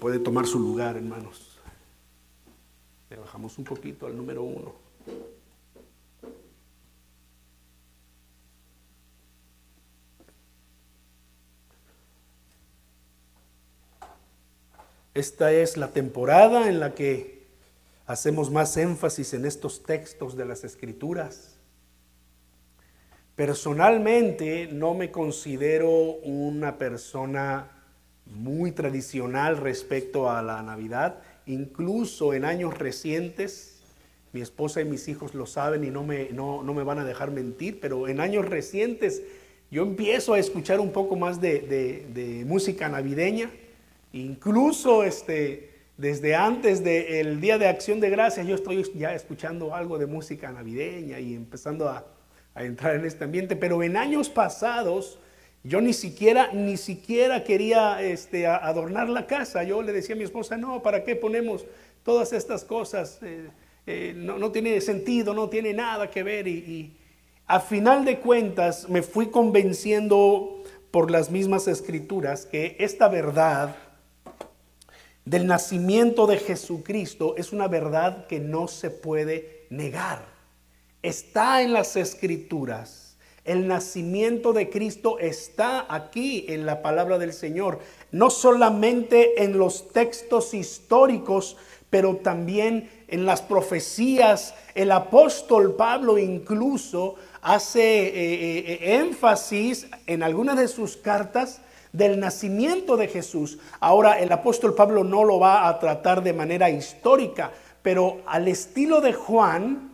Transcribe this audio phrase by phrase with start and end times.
[0.00, 1.58] Puede tomar su lugar, hermanos.
[3.10, 4.72] Le bajamos un poquito al número uno.
[15.12, 17.46] Esta es la temporada en la que
[18.06, 21.58] hacemos más énfasis en estos textos de las escrituras.
[23.34, 27.77] Personalmente no me considero una persona
[28.34, 33.80] muy tradicional respecto a la Navidad, incluso en años recientes,
[34.32, 37.30] mi esposa y mis hijos lo saben y no me, no, me van a dejar
[37.30, 39.22] mentir, pero en años recientes
[39.70, 43.50] yo empiezo a escuchar un poco más de, de música navideña
[44.12, 49.98] Incluso este, desde antes del Día de Acción de Gracias, yo estoy ya escuchando algo
[49.98, 52.04] de música navideña y empezando a,
[52.56, 53.54] entrar en este ambiente.
[53.54, 55.18] Pero en años pasados,
[55.64, 59.64] yo ni siquiera, ni siquiera quería este, adornar la casa.
[59.64, 61.64] Yo le decía a mi esposa, no, ¿para qué ponemos
[62.04, 63.18] todas estas cosas?
[63.22, 63.50] Eh,
[63.86, 66.46] eh, no, tiene sentido, no tiene nada que ver.
[66.46, 66.94] y
[67.50, 73.74] a final de cuentas me fui convenciendo por las mismas escrituras que esta verdad
[75.24, 80.26] del nacimiento de Jesucristo es una verdad que no se puede negar.
[81.02, 83.07] Está en las escrituras.
[83.48, 87.78] El nacimiento de Cristo está aquí en la palabra del Señor,
[88.12, 91.56] no solamente en los textos históricos,
[91.88, 94.54] pero también en las profecías.
[94.74, 102.20] El apóstol Pablo incluso hace eh, eh, eh, énfasis en algunas de sus cartas del
[102.20, 103.58] nacimiento de Jesús.
[103.80, 109.00] Ahora el apóstol Pablo no lo va a tratar de manera histórica, pero al estilo
[109.00, 109.87] de Juan,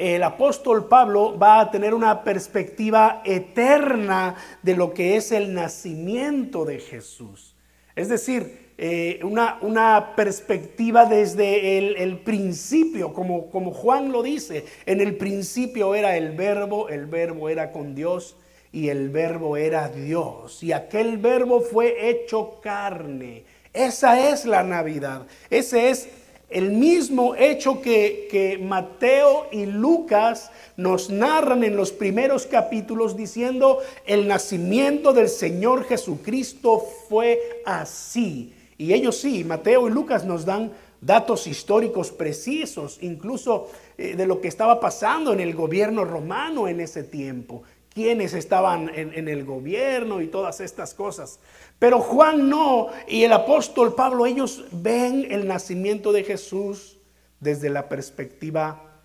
[0.00, 6.64] el apóstol Pablo va a tener una perspectiva eterna de lo que es el nacimiento
[6.64, 7.54] de Jesús.
[7.94, 14.64] Es decir, eh, una, una, perspectiva desde el, el principio, como, como Juan lo dice,
[14.86, 18.38] en el principio era el verbo, el verbo era con Dios
[18.72, 23.44] y el verbo era Dios y aquel verbo fue hecho carne.
[23.72, 25.26] Esa es la Navidad.
[25.50, 26.08] Ese es
[26.50, 33.78] el mismo hecho que, que, Mateo y Lucas nos narran en los primeros capítulos diciendo
[34.04, 38.52] el nacimiento del Señor Jesucristo fue así.
[38.76, 44.40] Y ellos sí, Mateo y Lucas nos dan datos históricos precisos, incluso eh, de lo
[44.40, 47.62] que estaba pasando en el gobierno romano en ese tiempo
[47.92, 51.40] quienes estaban en, el gobierno y todas estas cosas.
[51.80, 56.98] Pero Juan no, y el apóstol Pablo, ellos ven el nacimiento de Jesús
[57.40, 59.00] desde la perspectiva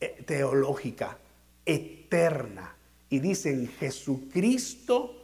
[0.00, 1.18] eh, teológica,
[1.66, 2.76] eterna.
[3.10, 5.16] Y dicen, Jesucristo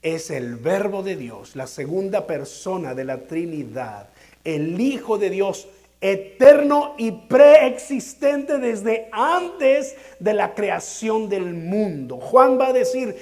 [0.00, 4.08] es el verbo de Dios, la segunda persona de la Trinidad,
[4.44, 5.68] el Hijo de Dios
[6.00, 12.18] eterno y preexistente desde antes de la creación del mundo.
[12.18, 13.16] Juan va a decir,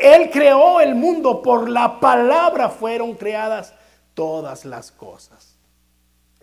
[0.00, 3.74] Él creó el mundo, por la palabra fueron creadas
[4.14, 5.56] todas las cosas.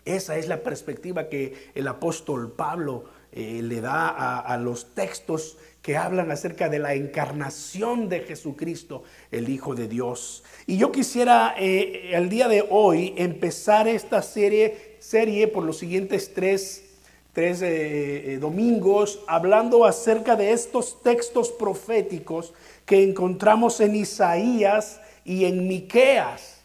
[0.03, 5.97] Esa es la perspectiva que el apóstol Pablo eh, le da a, los textos que
[5.97, 10.43] hablan acerca de la encarnación de Jesucristo, el Hijo de Dios.
[10.67, 16.33] Y yo quisiera eh, el día de hoy empezar esta serie serie por los siguientes
[16.33, 16.83] tres,
[17.31, 22.53] tres eh, eh, domingos hablando acerca de estos textos proféticos
[22.85, 26.61] que encontramos en Isaías y en Miqueas.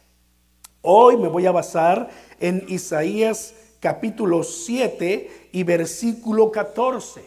[0.82, 7.22] Hoy me voy a basar en Isaías capítulo 7 y versículo 14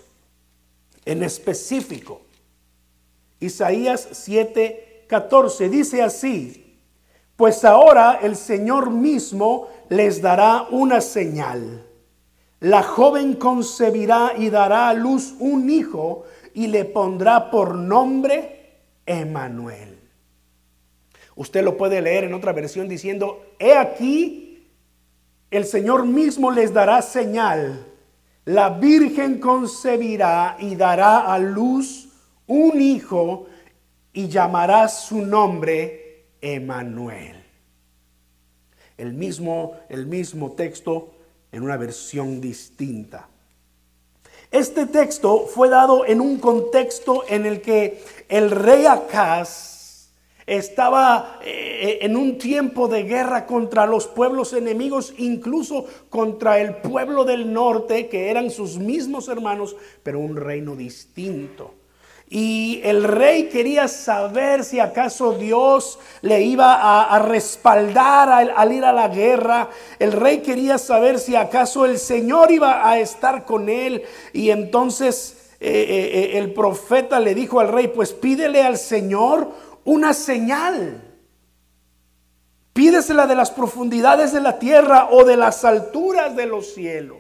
[1.06, 2.22] en específico.
[3.40, 6.80] Isaías 7, 14 dice así,
[7.36, 11.86] pues ahora el Señor mismo les dará una señal.
[12.60, 18.53] La joven concebirá y dará a luz un hijo y le pondrá por nombre
[19.06, 20.00] Emanuel.
[21.36, 24.68] Usted lo puede leer en otra versión diciendo, he aquí,
[25.50, 27.86] el Señor mismo les dará señal.
[28.46, 32.10] La Virgen concebirá y dará a luz
[32.46, 33.48] un hijo
[34.12, 37.44] y llamará su nombre Emanuel
[38.98, 41.14] el mismo, el mismo texto
[41.52, 43.28] en una versión distinta.
[44.54, 50.12] Este texto fue dado en un contexto en el que el rey Acaz
[50.46, 57.26] estaba eh, en un tiempo de guerra contra los pueblos enemigos, incluso contra el pueblo
[57.26, 61.74] del norte, que eran sus mismos hermanos, pero un reino distinto.
[62.36, 68.92] Y el rey quería saber si acaso Dios le iba a, respaldar al, ir a
[68.92, 69.70] la guerra.
[70.00, 74.02] El rey quería saber si acaso el Señor iba a estar con él.
[74.34, 79.52] Y entonces eh, eh, eh, el profeta le dijo al rey, pues pídele al Señor
[79.84, 81.04] una señal.
[82.74, 87.20] Pídesela de las profundidades de la tierra o de las alturas de los cielos.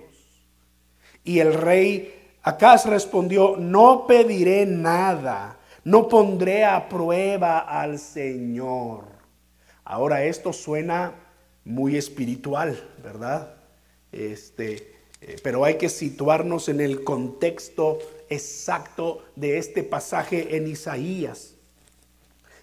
[1.23, 9.05] Y el rey Acaz respondió, no pediré nada, no pondré a prueba al Señor.
[9.85, 11.13] Ahora esto suena
[11.63, 13.55] muy espiritual, ¿verdad?
[14.11, 17.99] Este, eh, pero hay que situarnos en el contexto
[18.29, 21.55] exacto de este pasaje en Isaías.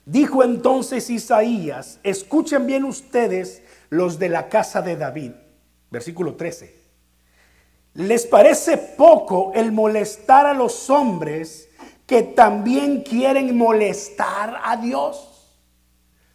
[0.04, 5.32] Dijo entonces Isaías, escuchen bien ustedes los de la casa de David,
[5.90, 6.79] versículo 13.
[7.94, 11.68] ¿Les parece poco el molestar a los hombres
[12.06, 15.26] que también quieren molestar a Dios?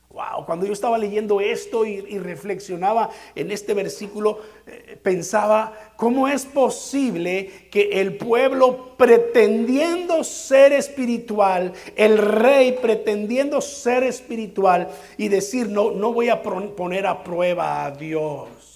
[0.09, 6.45] Wow, cuando yo estaba leyendo esto y, reflexionaba en este versículo, eh, pensaba, ¿cómo es
[6.45, 14.87] posible que el pueblo pretendiendo ser espiritual, el rey pretendiendo ser espiritual
[15.17, 18.74] y decir, no, no voy a poner a prueba a Dios?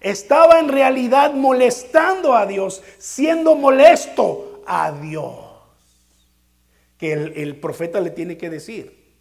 [0.00, 5.34] Estaba en realidad molestando a Dios, siendo molesto a Dios.
[6.96, 9.14] Que el, profeta le tiene que decir,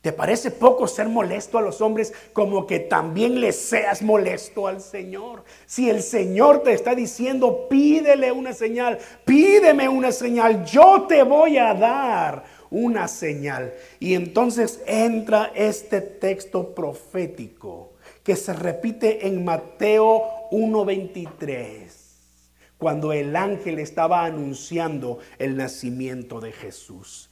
[0.00, 4.80] ¿te parece poco ser molesto a los hombres como que también le seas molesto al
[4.80, 5.44] Señor?
[5.66, 11.56] Si el Señor te está diciendo, pídele una señal, pídeme una señal, yo te voy
[11.58, 13.72] a dar una señal.
[14.00, 17.91] Y entonces entra este texto profético
[18.22, 21.90] que se repite en Mateo 1.23,
[22.78, 27.30] cuando el ángel estaba anunciando el nacimiento de Jesús.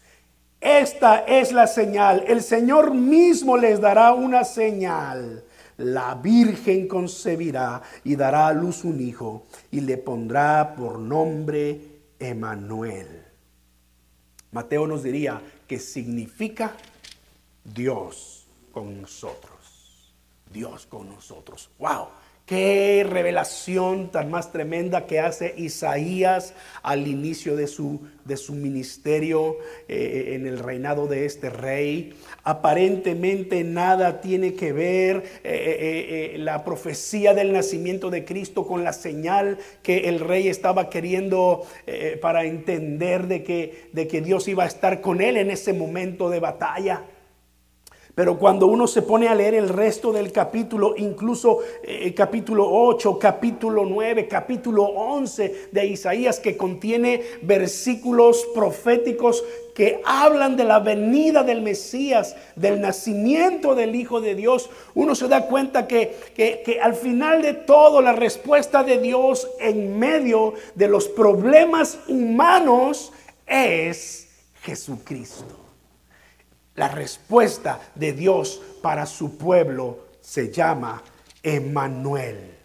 [0.61, 2.25] Esta es la señal.
[2.27, 5.43] El Señor mismo les dará una señal.
[5.79, 11.81] La Virgen concebirá y dará a luz un hijo y le pondrá por nombre
[12.19, 13.25] Emanuel.
[14.53, 16.75] Mateo nos diría que significa
[17.65, 19.50] Dios con nosotros.
[20.51, 21.71] Dios con nosotros.
[21.79, 22.09] ¡Wow!
[22.51, 26.53] Qué revelación tan más tremenda que hace Isaías
[26.83, 32.13] al inicio de su, de su ministerio eh, en el reinado de este rey.
[32.43, 38.95] Aparentemente nada tiene que ver eh, eh, la profecía del nacimiento de Cristo con la
[38.95, 41.65] señal que el rey estaba queriendo
[42.21, 46.29] para entender de que, de que Dios iba a estar con él en ese momento
[46.29, 47.05] de batalla.
[48.15, 53.19] Pero cuando uno se pone a leer el resto del capítulo, incluso eh, capítulo 8,
[53.19, 61.45] capítulo 9, capítulo 11 de Isaías, que contiene versículos proféticos que hablan de la venida
[61.45, 66.95] del Mesías, del nacimiento del Hijo de Dios, uno se da cuenta que, que al
[66.95, 73.13] final de todo la respuesta de Dios en medio de los problemas humanos
[73.47, 74.29] es
[74.63, 75.60] Jesucristo.
[76.75, 81.03] La respuesta de Dios para su pueblo se llama
[81.43, 82.57] Emmanuel.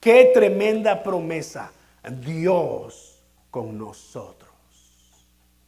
[0.00, 1.72] Qué tremenda promesa.
[2.20, 4.50] Dios con nosotros.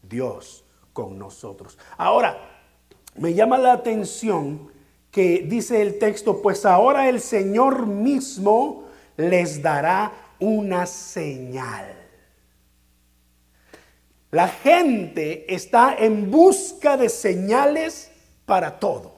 [0.03, 1.79] Dios con nosotros.
[1.97, 2.37] Ahora,
[3.17, 4.71] me llama la atención
[5.11, 8.85] que dice el texto, pues ahora el Señor mismo
[9.17, 12.06] les dará una señal.
[14.31, 18.11] La gente está en busca de señales
[18.45, 19.15] para todo.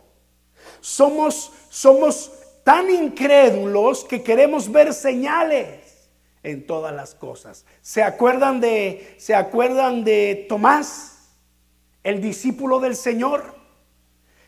[0.81, 2.33] Somos, somos
[2.65, 6.11] tan incrédulos que queremos ver señales
[6.43, 7.65] en todas las cosas.
[7.81, 11.31] ¿Se acuerdan de, se acuerdan de Tomás,
[12.05, 13.57] el discípulo del Señor?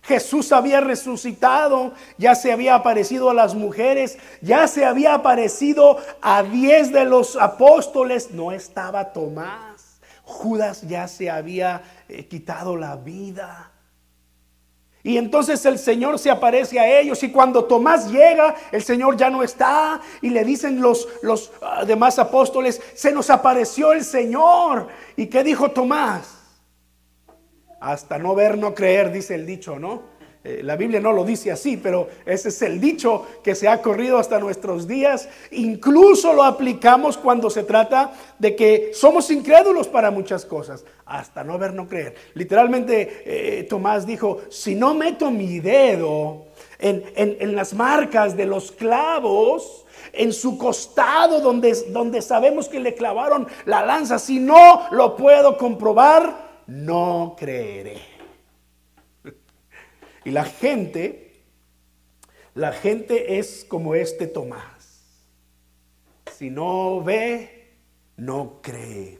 [0.03, 6.43] Jesús había resucitado, ya se había aparecido a las mujeres, ya se había aparecido a
[6.43, 9.70] diez de los apóstoles, no estaba Tomás.
[10.31, 13.73] Judas ya se había eh, quitado la vida.
[15.03, 19.31] Y entonces el Señor se aparece a ellos y cuando Tomás llega, el Señor ya
[19.31, 24.89] no está y le dicen los, los ah, demás apóstoles, se nos apareció el Señor.
[25.17, 26.37] ¿Y qué dijo Tomás?
[27.81, 30.10] Hasta no ver, no creer, dice el dicho, ¿no?
[30.43, 33.83] Eh, la Biblia no lo dice así, pero ese es el dicho que se ha
[33.83, 35.29] corrido hasta nuestros días.
[35.51, 41.59] Incluso lo aplicamos cuando se trata de que somos incrédulos para muchas cosas, hasta no
[41.59, 42.15] ver, no creer.
[42.33, 46.47] Literalmente eh, Tomás dijo, si no meto mi dedo
[46.79, 53.47] en, las marcas de los clavos, en su costado donde, donde sabemos que le clavaron
[53.67, 54.19] la lanza.
[54.19, 58.10] Si no lo puedo comprobar, no creeré.
[60.25, 61.43] Y la gente,
[62.55, 64.81] la gente es como este Tomás.
[66.37, 67.75] Si no ve,
[68.17, 69.19] no cree.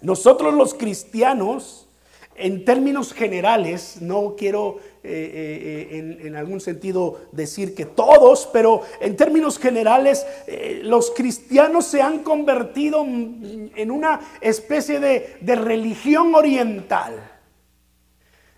[0.00, 1.88] Nosotros los cristianos,
[2.34, 8.82] en términos generales, no quiero eh, eh, eh, en, algún sentido decir que todos, pero
[9.00, 10.26] en términos generales,
[10.82, 17.31] los cristianos se han convertido en una especie de religión oriental.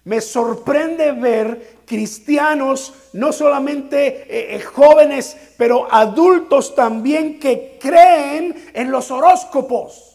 [0.04, 10.14] Me sorprende ver cristianos, no solamente jóvenes, pero adultos también que creen en los horóscopos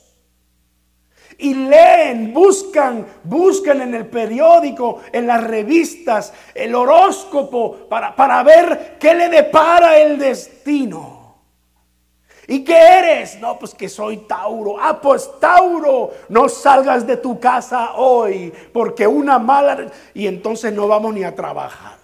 [1.39, 8.97] y leen, buscan, buscan en el periódico, en las revistas, el horóscopo para, para ver
[8.99, 11.18] qué le depara el destino.
[12.49, 13.39] ¿Y qué eres?
[13.39, 14.77] No, pues que soy Tauro.
[14.79, 19.85] Ah, pues Tauro, no salgas de tu casa hoy porque una mala...
[20.15, 21.99] Y entonces no vamos ni a trabajar.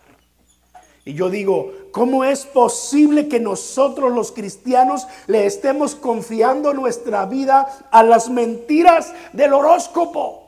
[1.03, 7.67] Y yo digo, ¿cómo es posible que nosotros los cristianos le estemos confiando nuestra vida
[7.89, 10.44] a las mentiras del horóscopo?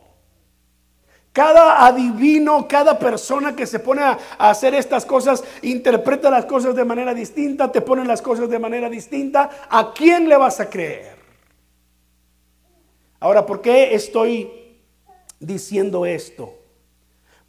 [1.37, 6.83] Cada adivino, cada persona que se pone a hacer estas cosas, interpreta las cosas de
[6.83, 9.67] manera distinta, te pone las cosas de manera distinta.
[9.69, 11.15] ¿A quién le vas a creer?
[13.19, 14.49] Ahora, ¿por qué estoy
[15.39, 16.55] diciendo esto?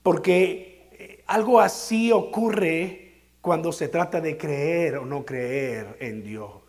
[0.02, 6.61] Porque algo así ocurre cuando se trata de creer o no creer en Dios.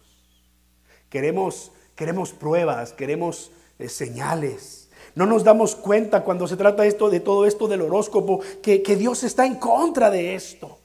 [1.10, 4.79] Queremos, queremos pruebas, queremos eh, señales.
[5.20, 8.96] No nos damos cuenta cuando se trata esto de todo esto del horóscopo que, que
[8.96, 10.78] Dios está en contra de esto.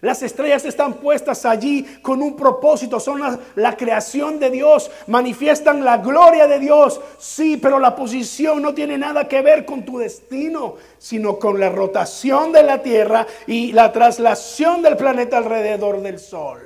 [0.00, 3.20] Las estrellas están puestas allí con un propósito, son
[3.56, 6.98] la, creación de Dios, manifiestan la gloria de Dios.
[7.18, 11.68] Sí, pero la posición no tiene nada que ver con tu destino, sino con la
[11.68, 16.65] rotación de la Tierra y la traslación del planeta alrededor del Sol.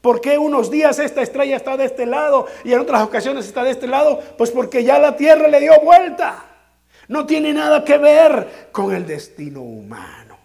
[0.00, 3.62] ¿Por qué unos días esta estrella está de este lado y en otras ocasiones está
[3.64, 4.20] de este lado?
[4.38, 6.44] Pues porque ya la Tierra le dio vuelta.
[7.08, 10.38] No tiene nada que ver con el destino humano.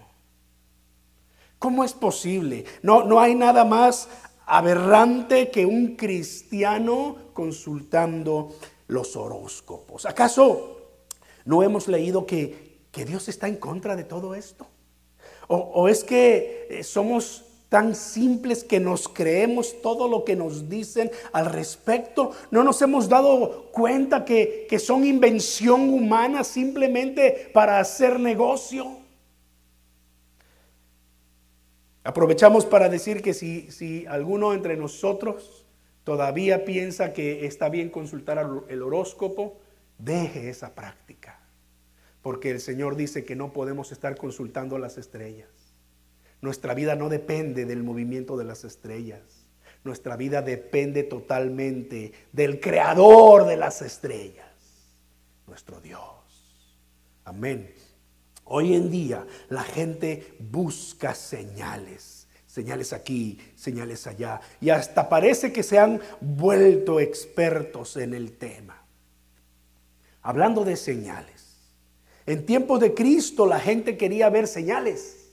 [1.59, 2.65] ¿Cómo es posible?
[2.81, 4.09] No, no hay nada más
[4.45, 8.55] aberrante que un cristiano consultando
[8.87, 10.05] los horóscopos.
[10.05, 10.77] ¿Acaso
[11.45, 12.65] no hemos leído que,
[13.05, 14.67] Dios está en contra de todo esto?
[15.47, 17.45] ¿O, ¿O, es que eh, somos
[17.75, 22.31] tan simples que nos creemos todo lo que nos dicen al respecto?
[22.49, 28.99] ¿No nos hemos dado cuenta que, que son invención humana simplemente para hacer negocio?
[32.05, 35.65] Aprovechamos para decir que si, si alguno entre nosotros
[36.05, 39.57] todavía piensa que está bien consultar el horóscopo,
[39.97, 41.41] deje esa práctica.
[42.21, 45.54] Porque el Señor dice que no podemos estar consultando las estrellas.
[46.45, 49.47] Nuestra vida no depende del movimiento de las estrellas.
[49.83, 54.45] Nuestra vida depende totalmente del creador de las estrellas,
[55.47, 56.03] nuestro Dios.
[57.23, 57.73] Amén.
[58.43, 65.63] Hoy en día la gente busca señales, señales aquí, señales allá, y hasta parece que
[65.63, 68.85] se han vuelto expertos en el tema.
[70.21, 71.57] Hablando de señales,
[72.27, 75.24] en tiempos de Cristo la gente quería ver señales.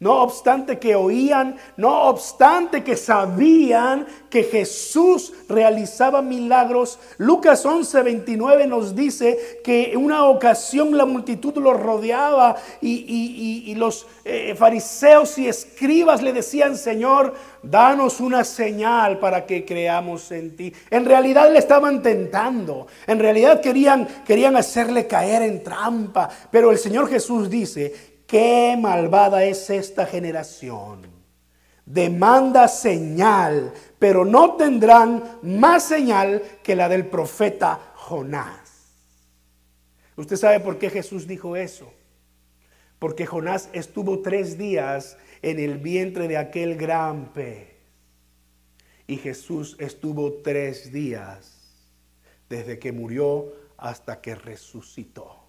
[0.00, 8.66] No obstante que oían, no obstante que sabían que Jesús realizaba milagros, Lucas 11, 29
[8.66, 15.48] nos dice que en una ocasión la multitud lo rodeaba y, los eh, fariseos y
[15.48, 20.72] escribas le decían, Señor, danos una señal para que creamos en ti.
[20.90, 26.78] En realidad le estaban tentando, en realidad querían, querían hacerle caer en trampa, pero el
[26.78, 31.02] Señor Jesús dice, qué malvada es esta generación.
[31.84, 38.94] Demanda señal, pero no tendrán más señal que la del profeta Jonás.
[40.16, 41.92] ¿Usted sabe por qué Jesús dijo eso?
[43.00, 47.68] Porque Jonás estuvo tres días en el vientre de aquel gran pez.
[49.08, 51.56] Y Jesús estuvo tres días
[52.48, 55.39] desde que murió hasta que resucitó.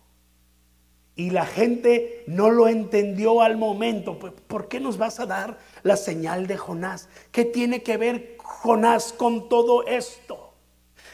[1.15, 4.17] Y la gente no lo entendió al momento.
[4.17, 7.09] Pues, ¿Por qué nos vas a dar la señal de Jonás?
[7.31, 10.53] ¿Qué tiene que ver Jonás con todo esto?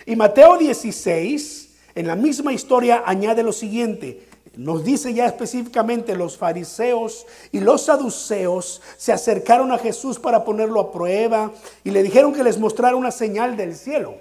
[0.06, 4.28] Y Mateo 16, en la misma historia, añade lo siguiente.
[4.56, 10.80] nos dice ya específicamente los fariseos y los saduceos se acercaron a Jesús para ponerlo
[10.80, 11.52] a prueba
[11.84, 14.16] y le dijeron que les mostrara una señal del cielo.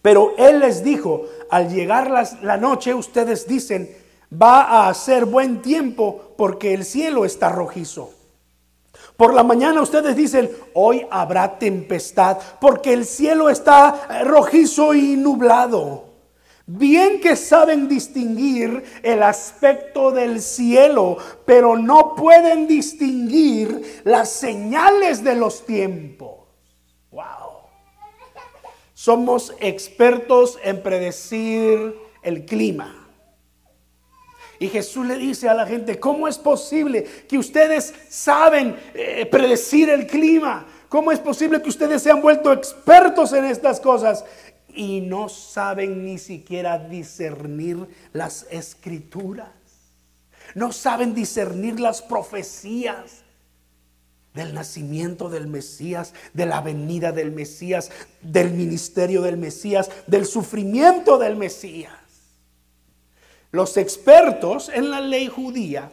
[0.00, 2.10] Pero él les dijo, al llegar
[2.42, 4.01] la noche ustedes dicen,
[4.32, 8.10] va a hacer buen tiempo porque el cielo está rojizo.
[9.16, 16.12] Por la mañana ustedes dicen, hoy habrá tempestad porque el cielo está rojizo y nublado.
[16.66, 25.34] Bien que saben distinguir el aspecto del cielo, pero no pueden distinguir las señales de
[25.34, 26.46] los tiempos.
[27.10, 27.68] Wow.
[28.94, 33.01] Somos expertos en predecir el clima.
[34.62, 39.90] Y Jesús le dice a la gente, ¿cómo es posible que ustedes saben eh, predecir
[39.90, 40.64] el clima?
[40.88, 44.24] ¿Cómo es posible que ustedes se han vuelto expertos en estas cosas
[44.68, 49.48] y no saben ni siquiera discernir las escrituras?
[50.54, 53.24] No saben discernir las profecías
[54.32, 57.90] del nacimiento del Mesías, de la venida del Mesías,
[58.20, 62.01] del ministerio del Mesías, del sufrimiento del Mesías.
[63.52, 65.92] Los expertos en la ley judía,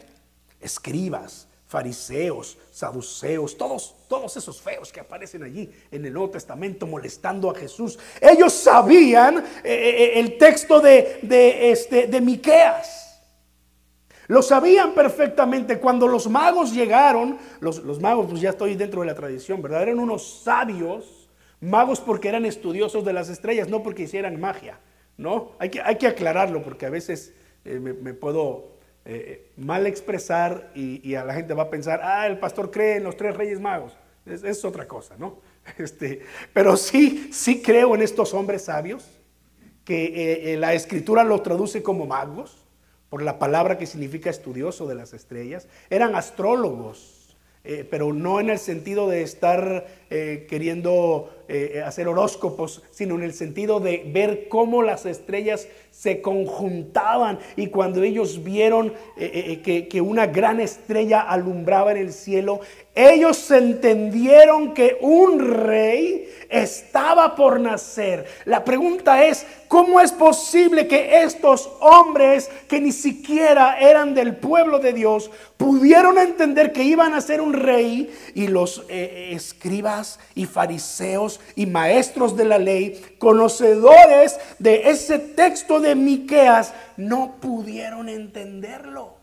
[0.62, 7.52] escribas, fariseos, saduceos, todos, todos esos feos que aparecen allí en el Nuevo Testamento molestando
[7.52, 13.22] a Jesús, ellos sabían eh, eh, eh, el texto de, de, este, de Miqueas.
[14.28, 15.80] Lo sabían perfectamente.
[15.80, 19.84] Cuando los magos llegaron, los, los magos, pues ya estoy dentro de la tradición, ¿verdad?
[19.84, 24.80] Eran unos sabios, magos porque eran estudiosos de las estrellas, no porque hicieran magia,
[25.18, 25.52] ¿no?
[25.60, 27.34] Hay que, hay que aclararlo porque a veces
[27.76, 28.72] eh, me, puedo
[29.06, 33.04] eh, mal expresar y, a la gente va a pensar, ah, el pastor cree en
[33.04, 33.98] los tres reyes magos.
[34.26, 35.40] Es, otra cosa, ¿no?
[35.78, 36.22] Este,
[36.52, 39.08] pero sí, sí creo en estos hombres sabios,
[39.86, 42.66] que eh, la escritura los traduce como magos,
[43.10, 45.68] por la palabra que significa estudioso de las estrellas.
[45.90, 47.20] Eran astrólogos
[47.64, 53.24] eh, pero no en el sentido de estar eh, queriendo eh, hacer horóscopos, sino en
[53.24, 60.02] el sentido de ver cómo las estrellas se conjuntaban y cuando ellos vieron que, que
[60.02, 62.62] una gran estrella alumbraba en el cielo,
[62.96, 68.26] ellos entendieron que un rey estaba por nacer.
[68.46, 74.80] La pregunta es, ¿cómo es posible que estos hombres que ni siquiera eran del pueblo
[74.80, 80.46] de Dios pudieron entender que iban a ser un rey y los eh, escribas y
[80.46, 89.18] fariseos y maestros de la ley, conocedores de ese texto de Miqueas, no pudieron entenderlo?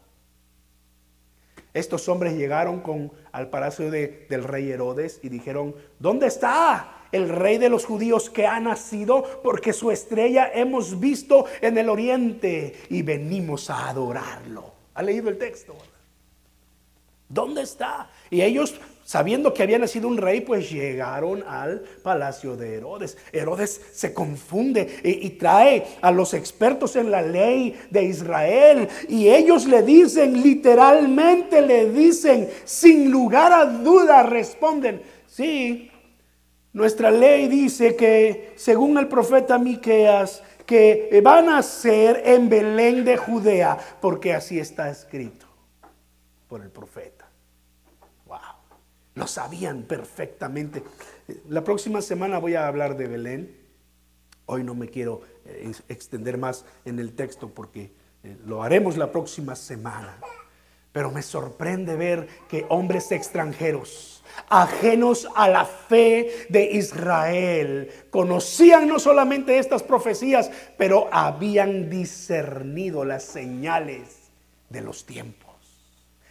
[1.75, 6.93] Estos hombres llegaron con, al palacio de, del rey Herodes y dijeron, ¿dónde está?
[7.13, 11.89] el rey de los judíos que ha nacido, porque su estrella hemos visto en el
[11.89, 14.73] oriente y venimos a adorarlo.
[14.95, 15.77] ¿Ha leído el texto?
[17.29, 18.11] ¿Dónde está?
[18.31, 18.75] Y ellos,
[19.07, 23.17] sabiendo que había nacido un rey, pues llegaron al palacio de Herodes.
[23.33, 28.89] Herodes se confunde y, trae a los expertos en la ley de Israel.
[29.09, 35.89] Y ellos le dicen, literalmente le dicen, sin lugar a duda, responden, sí,
[36.73, 43.17] nuestra ley dice que, según el profeta Miqueas, que van a ser en Belén de
[43.17, 45.47] Judea, porque así está escrito
[46.49, 47.16] por el profeta.
[49.17, 50.83] Lo sabían perfectamente.
[51.49, 53.57] La próxima semana voy a hablar de Belén.
[54.45, 59.11] Hoy no me quiero eh, extender más en el texto porque eh, lo haremos la
[59.11, 60.19] próxima semana.
[60.93, 67.91] Pero me sorprende ver que hombres extranjeros, ajenos a la fe de Israel.
[68.11, 74.29] Conocían no solamente estas profecías, pero habían discernido las señales
[74.69, 75.55] de los tiempos.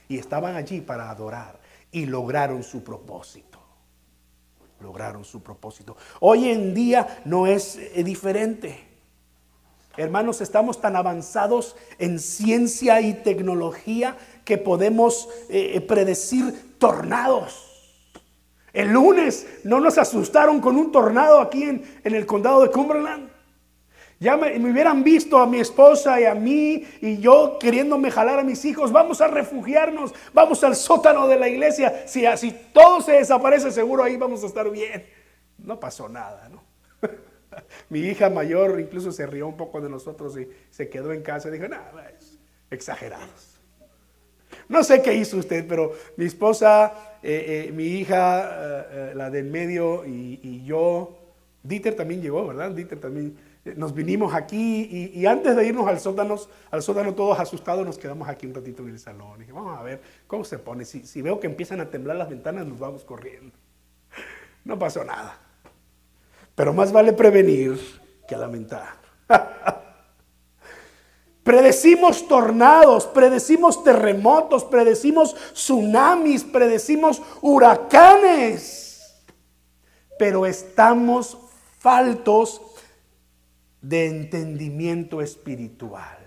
[0.08, 1.65] Y estaban allí para adorar
[1.96, 3.60] y lograron su propósito.
[4.82, 5.96] Lograron su propósito.
[6.20, 8.88] Hoy en día no es eh, diferente.
[9.98, 17.72] Hermanos, estamos tan avanzados en ciencia y tecnología que podemos eh, predecir tornados
[18.76, 23.30] el lunes no nos asustaron con un tornado aquí en, el condado de Cumberland.
[24.20, 28.44] Ya me, hubieran visto a mi esposa y a mí y yo queriéndome jalar a
[28.44, 28.92] mis hijos.
[28.92, 32.08] Vamos a refugiarnos, vamos al sótano de la iglesia.
[32.08, 35.06] Si así todo se desaparece, seguro ahí vamos a estar bien.
[35.58, 36.64] No pasó nada, ¿no?
[37.90, 41.50] mi hija mayor incluso se rió un poco de nosotros y se quedó en casa
[41.50, 42.40] y dijo, nada, es
[42.72, 43.56] exagerados.
[44.70, 49.46] No sé qué hizo usted, pero mi esposa, eh, eh, mi hija, eh, la del
[49.46, 51.18] medio y, yo,
[51.64, 52.72] Dieter también llegó, ¿verdad?
[52.72, 53.36] Dieter también
[53.74, 56.36] nos vinimos aquí y, antes de irnos al sótano,
[56.70, 59.38] al sótano todos asustados, nos quedamos aquí un ratito en el salón.
[59.38, 60.86] Y dije, vamos a ver cómo se pone.
[60.86, 63.56] Si, si veo que empiezan a temblar las ventanas, nos vamos corriendo.
[64.64, 65.40] No pasó nada.
[66.54, 67.80] Pero más vale prevenir
[68.28, 69.00] que lamentar.
[71.44, 79.24] Predecimos tornados, predecimos terremotos, predecimos tsunamis, predecimos huracanes.
[80.18, 81.38] Pero estamos
[81.78, 82.62] faltos
[83.88, 86.18] de entendimiento espiritual.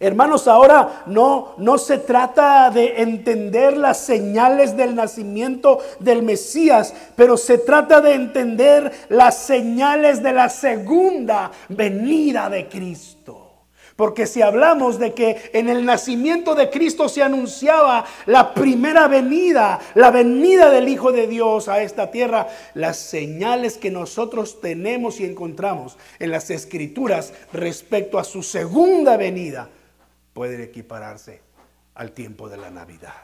[0.00, 7.36] Hermanos, ahora no, no se trata de entender las señales del nacimiento del Mesías, pero
[7.36, 13.43] se trata de entender las señales de la segunda venida de Cristo.
[13.96, 19.80] Porque si hablamos de que en el nacimiento de Cristo se anunciaba la primera venida,
[19.94, 25.24] la venida del Hijo de Dios a esta tierra, las señales que nosotros tenemos y
[25.24, 29.70] encontramos en las escrituras respecto a su segunda venida
[30.32, 31.40] pueden equipararse
[31.94, 33.14] al tiempo de la Navidad.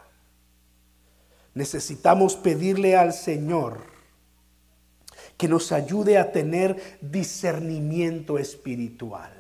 [1.55, 3.81] Necesitamos pedirle al Señor
[5.37, 9.40] que nos ayude a tener discernimiento espiritual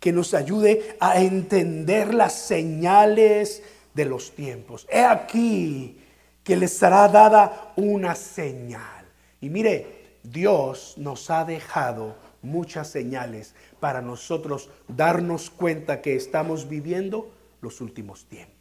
[0.00, 3.62] que nos ayude a entender las señales
[3.94, 4.86] de los tiempos.
[4.90, 5.98] He aquí
[6.44, 9.04] que les será dada una señal.
[9.40, 17.32] Y mire, Dios nos ha dejado muchas señales para nosotros darnos cuenta que estamos viviendo
[17.60, 18.56] los últimos tiempos.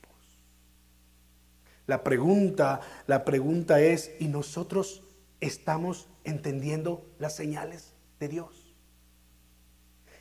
[1.87, 5.03] La pregunta, la pregunta es, ¿y nosotros
[5.39, 8.64] estamos entendiendo las señales de Dios?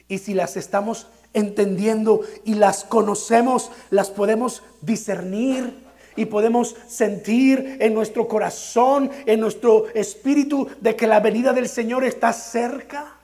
[0.09, 5.85] Y si las estamos entendiendo y las conocemos, las podemos discernir
[6.17, 12.05] y podemos sentir en nuestro corazón, en nuestro espíritu, de que la venida del Señor
[12.05, 13.17] está cerca.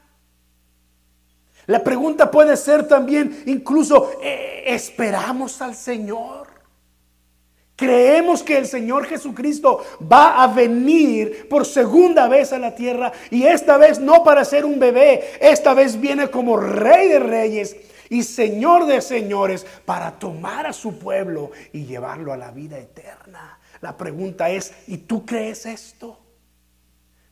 [1.66, 6.39] La pregunta puede ser también, incluso, eh, ¿esperamos al Señor?
[7.81, 13.45] Creemos que el Señor Jesucristo va a venir por segunda vez a la tierra y
[13.45, 17.75] esta vez no para ser un bebé, esta vez viene como rey de reyes
[18.11, 23.59] y señor de señores para tomar a su pueblo y llevarlo a la vida eterna.
[23.81, 26.19] La pregunta es, ¿y tú crees esto?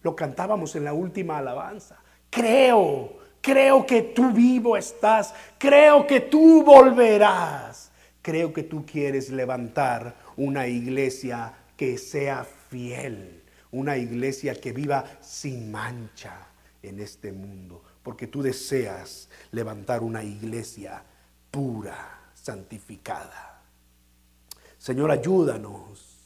[0.00, 1.98] Lo cantábamos en la última alabanza.
[2.30, 10.27] Creo, creo que tú vivo estás, creo que tú volverás, creo que tú quieres levantar
[10.38, 16.46] una iglesia que sea fiel, una iglesia que viva sin mancha
[16.80, 21.02] en este mundo, porque tú deseas levantar una iglesia
[21.50, 23.62] pura, santificada.
[24.78, 26.18] Señor, ayúdanos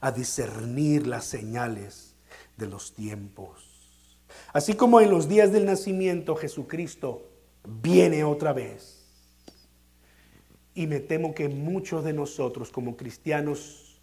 [0.00, 2.14] a discernir las señales
[2.56, 3.62] de los tiempos.
[4.54, 7.28] Así como en los días del nacimiento Jesucristo
[7.62, 8.93] viene otra vez
[10.74, 14.00] y me temo que muchos de nosotros como cristianos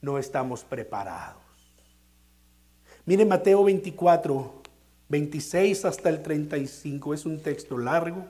[0.00, 1.42] no estamos preparados.
[3.06, 4.62] Mire Mateo 24,
[5.08, 7.14] 26 hasta el 35.
[7.14, 8.26] Es un texto largo,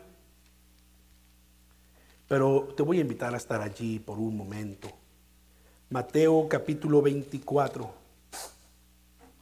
[2.29, 4.89] pero te voy a invitar a estar allí por un momento.
[5.91, 7.91] Mateo capítulo 24.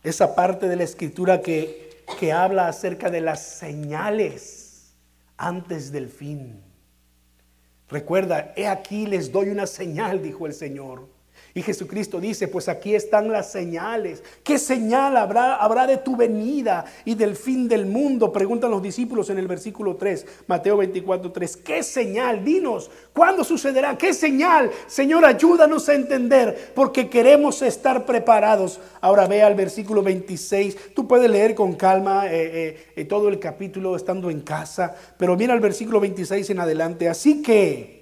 [0.04, 4.94] Esa parte de la escritura que, que habla acerca de las señales
[5.36, 6.65] antes del fin.
[7.88, 11.15] Recuerda, he aquí les doy una señal, dijo el Señor.
[11.56, 14.22] Y Jesucristo dice, pues aquí están las señales.
[14.44, 18.30] ¿Qué señal habrá, habrá de tu venida y del fin del mundo?
[18.30, 21.56] Preguntan los discípulos en el versículo 3, Mateo 24, 3.
[21.56, 22.44] ¿Qué señal?
[22.44, 23.96] Dinos, ¿cuándo sucederá?
[23.96, 24.70] ¿Qué señal?
[24.86, 28.78] Señor, ayúdanos a entender porque queremos estar preparados.
[29.00, 30.92] Ahora ve al versículo 26.
[30.94, 35.36] Tú puedes leer con calma eh, eh, eh, todo el capítulo estando en casa, pero
[35.38, 37.08] mira el versículo 26 en adelante.
[37.08, 37.95] Así que...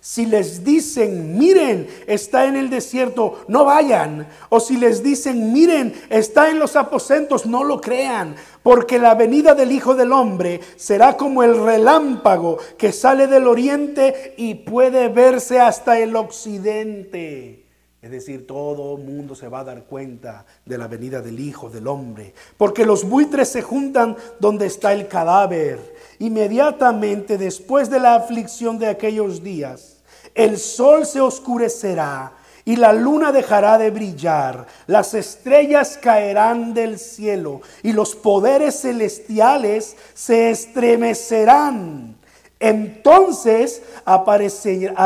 [0.00, 4.28] Si les dicen, miren, está en el desierto, no vayan.
[4.48, 8.36] O si les dicen, miren, está en los aposentos, no lo crean.
[8.62, 14.34] Porque la venida del Hijo del Hombre será como el relámpago que sale del oriente
[14.36, 17.67] y puede verse hasta el occidente.
[18.00, 21.88] Es decir, todo mundo se va a dar cuenta de la venida del Hijo del
[21.88, 22.32] Hombre.
[22.56, 25.96] Porque los buitres se juntan donde está el cadáver.
[26.20, 29.96] Inmediatamente después de la aflicción de aquellos días,
[30.34, 32.34] el sol se oscurecerá
[32.68, 39.96] y la luna dejará de brillar, las estrellas caerán del cielo y los poderes celestiales
[40.12, 42.17] se estremecerán.
[42.60, 44.96] Entonces aparecerá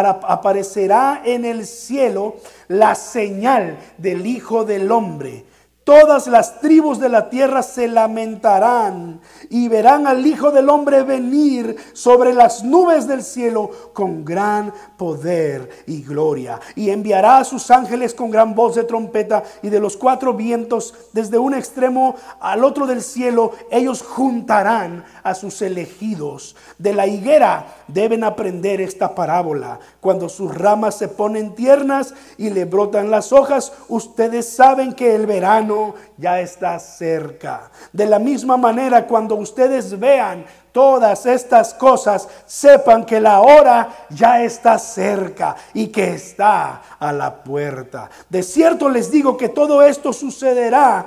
[1.25, 2.37] en el cielo
[2.69, 5.45] la señal del Hijo del Hombre.
[5.85, 11.77] Todas las tribus de la tierra se lamentarán y verán al Hijo del Hombre venir
[11.93, 16.61] sobre las nubes del cielo con gran poder y gloria.
[16.77, 20.95] Y enviará a sus ángeles con gran voz de trompeta y de los cuatro vientos
[21.13, 23.51] desde un extremo al otro del cielo.
[23.69, 26.55] Ellos juntarán a sus elegidos.
[26.79, 29.81] De la higuera deben aprender esta parábola.
[30.01, 35.27] Cuando sus ramas se ponen tiernas y le brotan las hojas, ustedes saben que el
[35.27, 35.72] verano
[36.17, 37.71] ya está cerca.
[37.93, 44.43] De la misma manera, cuando ustedes vean todas estas cosas, sepan que la hora ya
[44.43, 48.11] está cerca y que está a la puerta.
[48.29, 51.07] De cierto les digo que todo esto sucederá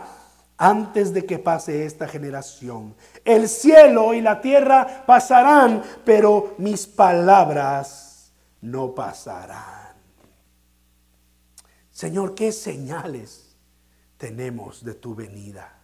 [0.58, 2.96] antes de que pase esta generación.
[3.24, 9.96] El cielo y la tierra pasarán, pero mis palabras no pasarán.
[11.92, 13.45] Señor, ¿qué señales
[14.18, 15.80] tenemos de tu venida?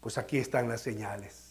[0.00, 1.46] Pues aquí están las señales.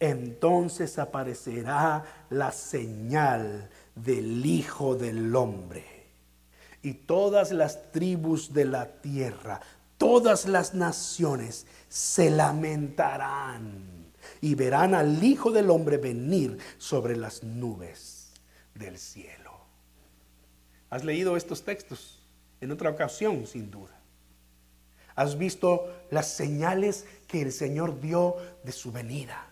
[0.00, 5.84] Entonces aparecerá la señal del Hijo del Hombre.
[6.82, 9.60] Y todas las tribus de la tierra,
[9.98, 18.32] todas las naciones se lamentarán y verán al Hijo del Hombre venir sobre las nubes
[18.74, 19.52] del cielo.
[20.90, 22.18] ¿Has leído estos textos
[22.60, 24.01] en otra ocasión, sin duda?
[25.14, 29.48] Has visto las señales que el Señor dio de su venida.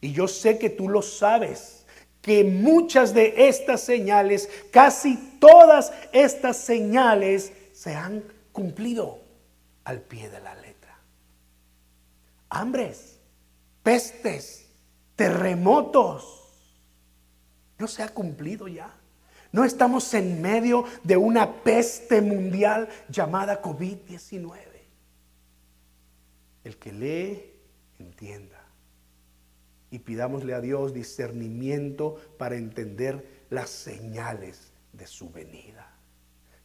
[0.00, 1.84] Y yo sé que tú lo sabes,
[2.22, 9.18] que muchas de estas señales, casi todas estas señales se han cumplido
[9.84, 10.98] al pie de la letra.
[12.50, 13.18] Hambres,
[13.82, 14.66] pestes,
[15.16, 16.36] terremotos.
[17.78, 18.99] ¿No se ha cumplido ya?
[19.52, 24.52] No estamos en medio de una peste mundial llamada COVID-19.
[26.62, 27.54] El que lee,
[27.98, 28.64] entienda.
[29.90, 35.96] Y pidámosle a Dios discernimiento para entender las señales de su venida.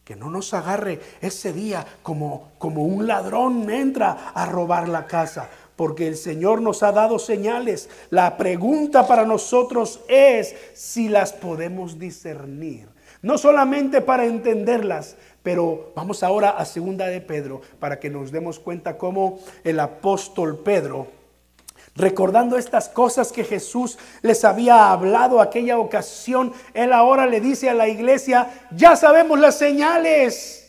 [0.04, 5.50] Que no nos agarre ese día como, como un ladrón entra a robar la casa
[5.76, 7.88] porque el Señor nos ha dado señales.
[8.10, 12.88] La pregunta para nosotros es si las podemos discernir.
[13.22, 18.58] No solamente para entenderlas, pero vamos ahora a segunda de Pedro para que nos demos
[18.58, 21.08] cuenta cómo el apóstol Pedro
[21.96, 27.74] recordando estas cosas que Jesús les había hablado aquella ocasión, él ahora le dice a
[27.74, 30.65] la iglesia, ya sabemos las señales.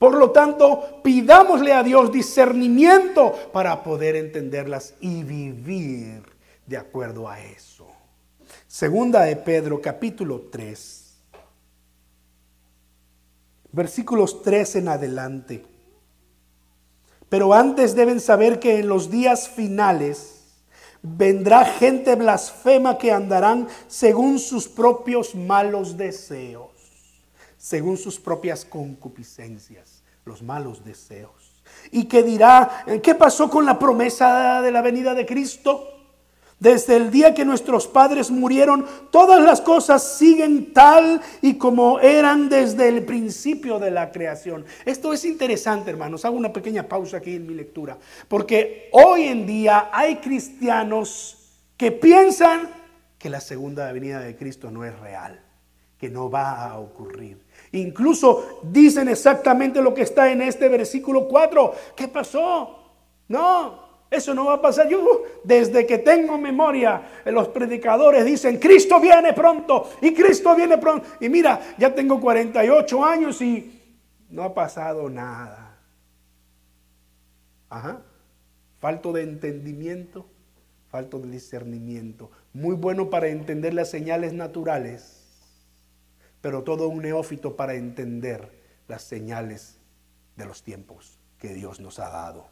[0.00, 6.22] Por lo tanto, pidámosle a Dios discernimiento para poder entenderlas y vivir
[6.64, 7.86] de acuerdo a eso.
[8.66, 11.18] Segunda de Pedro, capítulo 3,
[13.72, 15.66] versículos 3 en adelante.
[17.28, 20.64] Pero antes deben saber que en los días finales
[21.02, 26.69] vendrá gente blasfema que andarán según sus propios malos deseos
[27.60, 31.62] según sus propias concupiscencias, los malos deseos.
[31.90, 35.86] Y que dirá, ¿qué pasó con la promesa de la venida de Cristo?
[36.58, 42.48] Desde el día que nuestros padres murieron, todas las cosas siguen tal y como eran
[42.48, 44.64] desde el principio de la creación.
[44.86, 46.24] Esto es interesante, hermanos.
[46.24, 47.98] Hago una pequeña pausa aquí en mi lectura.
[48.26, 52.70] Porque hoy en día hay cristianos que piensan
[53.18, 55.40] que la segunda venida de Cristo no es real,
[55.98, 57.38] que no va a ocurrir.
[57.72, 61.72] Incluso dicen exactamente lo que está en este versículo 4.
[61.94, 62.78] ¿Qué pasó?
[63.28, 64.88] No, eso no va a pasar.
[64.88, 71.06] Yo, desde que tengo memoria, los predicadores dicen, Cristo viene pronto y Cristo viene pronto.
[71.20, 73.80] Y mira, ya tengo 48 años y
[74.30, 75.78] no ha pasado nada.
[77.68, 78.02] Ajá.
[78.80, 80.26] Falto de entendimiento,
[80.88, 82.32] falto de discernimiento.
[82.52, 85.19] Muy bueno para entender las señales naturales
[86.40, 89.78] pero todo un neófito para entender las señales
[90.36, 92.46] de los tiempos que Dios nos ha dado.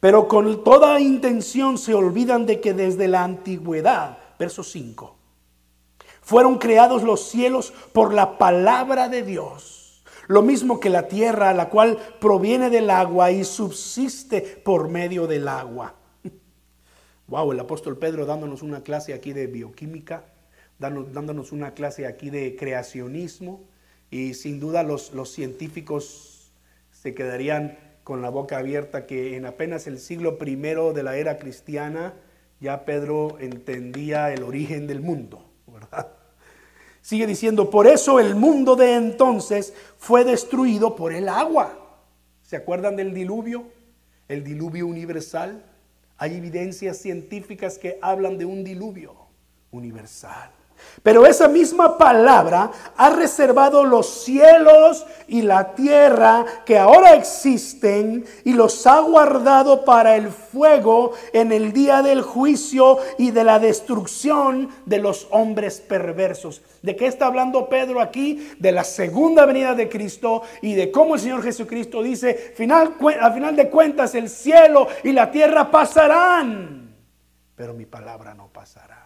[0.00, 5.16] Pero con toda intención se olvidan de que desde la antigüedad, verso 5,
[6.22, 11.68] fueron creados los cielos por la palabra de Dios, lo mismo que la tierra, la
[11.68, 15.94] cual proviene del agua y subsiste por medio del agua.
[17.28, 20.24] Wow, el apóstol Pedro dándonos una clase aquí de bioquímica
[20.80, 23.60] dándonos una clase aquí de creacionismo
[24.10, 26.50] y sin duda los, científicos
[26.90, 31.38] se quedarían con la boca abierta que en apenas el siglo primero de la era
[31.38, 32.14] cristiana
[32.60, 36.12] ya Pedro entendía el origen del mundo, ¿verdad?
[37.02, 41.98] Sigue diciendo, por eso el mundo de entonces fue destruido por el agua.
[42.42, 43.64] ¿Se acuerdan del diluvio?
[44.28, 45.64] El diluvio universal.
[46.18, 49.14] Hay evidencias científicas que hablan de un diluvio
[49.70, 50.50] universal.
[51.02, 58.52] Pero esa misma palabra ha reservado los cielos y la tierra que ahora existen y
[58.52, 64.68] los ha guardado para el fuego en el día del juicio y de la destrucción
[64.84, 66.60] de los hombres perversos.
[66.82, 68.50] ¿De qué está hablando Pedro aquí?
[68.58, 73.30] De la segunda venida de Cristo y de cómo el Señor Jesucristo dice, final, a
[73.30, 76.94] final de cuentas el cielo y la tierra pasarán,
[77.54, 78.99] pero mi palabra no pasará.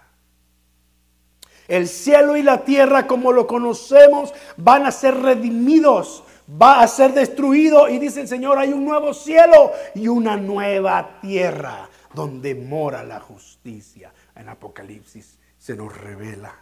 [1.69, 6.25] El cielo y la tierra como lo conocemos van a ser redimidos,
[6.61, 11.21] va a ser destruido y dice el Señor, hay un nuevo cielo y una nueva
[11.21, 14.13] tierra donde mora la justicia.
[14.37, 16.55] En Apocalipsis se nos revela.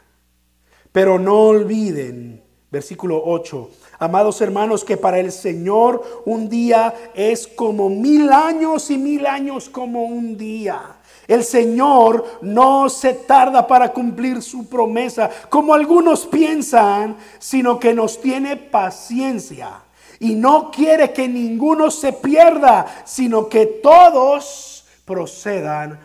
[0.93, 7.88] Pero no olviden, versículo 8, amados hermanos, que para el Señor un día es como
[7.88, 10.97] mil años y mil años como un día.
[11.33, 18.21] El Señor no se tarda para cumplir su promesa, como algunos piensan, sino que nos
[18.21, 19.81] tiene paciencia.
[20.21, 25.99] Y no quiere que ninguno se pierda, sino que todos procedan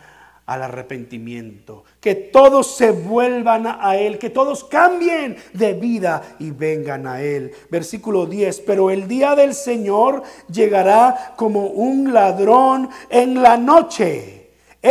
[0.45, 7.05] al arrepentimiento, que todos se vuelvan a Él, que todos cambien de vida y vengan
[7.05, 7.51] a Él.
[7.69, 14.36] Versículo 10, pero el día del Señor llegará como un ladrón en la noche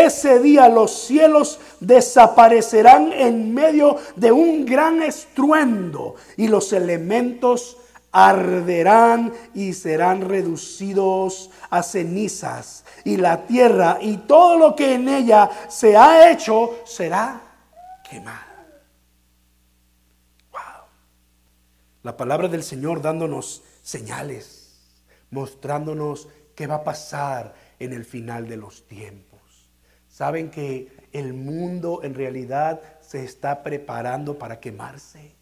[0.00, 7.76] ese día los cielos desaparecerán en medio de un gran estruendo y los elementos
[8.12, 15.50] arderán y serán reducidos a cenizas y la tierra y todo lo que en ella
[15.68, 17.42] se ha hecho será
[18.08, 18.40] quemado.
[20.50, 20.86] Wow.
[22.04, 24.78] La palabra del Señor dándonos señales,
[25.30, 29.35] mostrándonos qué va a pasar en el final de los tiempos.
[30.16, 35.34] ¿Saben que el mundo en realidad se está preparando para quemarse?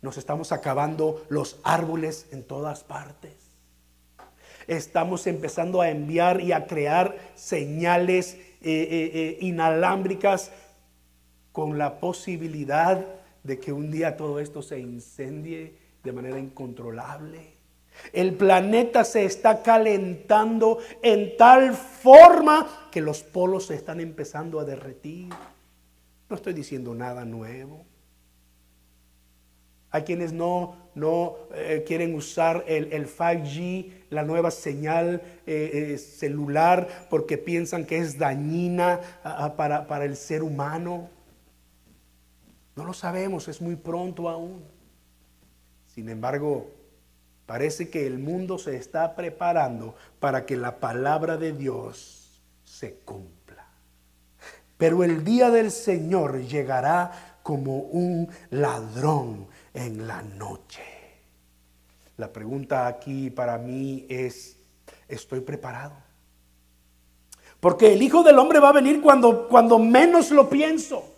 [0.00, 3.34] Nos estamos acabando los árboles en todas partes.
[4.68, 10.52] Estamos empezando a enviar y a crear señales eh, eh, eh, inalámbricas
[11.50, 13.04] con la posibilidad
[13.42, 17.56] de que un día todo esto se incendie de manera incontrolable.
[18.12, 24.64] El planeta se está calentando en tal forma que los polos se están empezando a
[24.64, 25.28] derretir.
[26.28, 27.84] No estoy diciendo nada nuevo.
[29.90, 37.06] Hay quienes no, no eh, quieren usar el, 5G, la nueva señal eh, eh, celular,
[37.10, 39.00] porque piensan que es dañina
[39.56, 41.10] para, para el ser humano.
[42.74, 44.62] No lo sabemos, es muy pronto aún.
[45.94, 46.70] Sin embargo,
[47.52, 53.66] Parece que el mundo se está preparando para que la palabra de Dios se cumpla.
[54.78, 60.82] Pero el día del Señor llegará como un ladrón en la noche.
[62.16, 64.56] La pregunta aquí para mí es,
[65.06, 65.92] ¿estoy preparado?
[67.60, 71.11] Porque el Hijo del Hombre va a venir cuando, cuando menos lo pienso.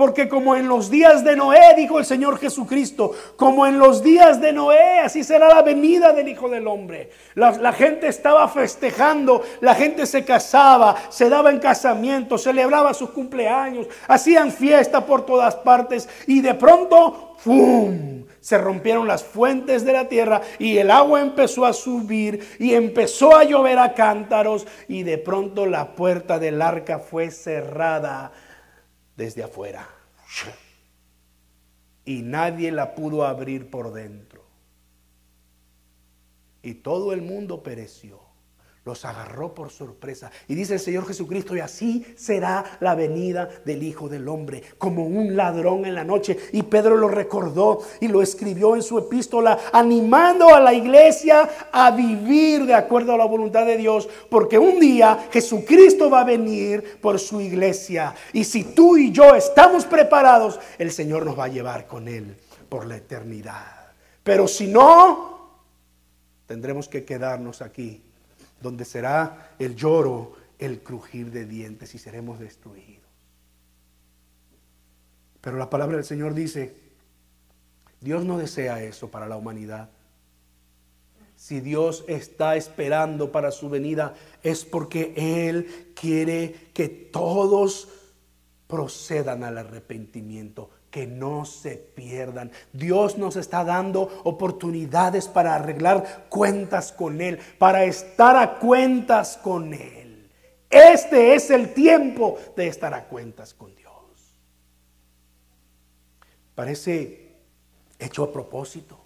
[0.00, 4.40] Porque como en los días de Noé, dijo el Señor Jesucristo, como en los días
[4.40, 7.10] de Noé, así será la venida del Hijo del Hombre.
[7.34, 13.88] La, gente estaba festejando, la gente se casaba, se daba en casamiento, celebraba sus cumpleaños,
[14.08, 18.24] hacían fiesta por todas partes y de pronto, ¡fum!
[18.40, 23.36] se rompieron las fuentes de la tierra y el agua empezó a subir y empezó
[23.36, 28.32] a llover a cántaros y de pronto la puerta del arca fue cerrada
[29.20, 29.86] desde afuera.
[32.06, 34.42] Y nadie la pudo abrir por dentro.
[36.62, 38.29] Y todo el mundo pereció
[38.84, 40.30] los agarró por sorpresa.
[40.48, 45.04] Y dice el Señor Jesucristo, y así será la venida del Hijo del Hombre, como
[45.04, 46.38] un ladrón en la noche.
[46.52, 51.90] Y Pedro lo recordó y lo escribió en su epístola, animando a la iglesia a
[51.90, 56.98] vivir de acuerdo a la voluntad de Dios, porque un día Jesucristo va a venir
[57.00, 58.14] por su iglesia.
[58.32, 62.34] Y si tú y yo estamos preparados, el Señor nos va a llevar con Él
[62.70, 63.92] por la eternidad.
[64.22, 65.64] Pero si no,
[66.46, 68.04] tendremos que quedarnos aquí
[68.60, 73.10] donde será el lloro, el crujir de dientes y seremos destruidos.
[75.40, 76.76] Pero la palabra del Señor dice,
[78.00, 79.90] Dios no desea eso para la humanidad.
[81.36, 87.88] Si Dios está esperando para su venida es porque Él quiere que todos
[88.66, 92.50] procedan al arrepentimiento, que no se pierdan.
[92.72, 99.72] Dios nos está dando oportunidades para arreglar cuentas con Él, para estar a cuentas con
[99.72, 100.30] Él.
[100.68, 103.90] Este es el tiempo de estar a cuentas con Dios.
[106.54, 107.36] Parece
[107.98, 108.98] hecho a propósito,